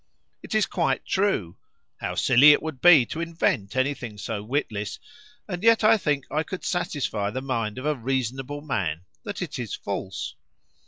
[0.41, 1.57] It is quite true
[1.97, 4.97] (how silly it would be to invent anything so witless!),
[5.47, 9.59] and yet I think I could satisfy the mind of a "reasonable man" that it
[9.59, 10.33] is false.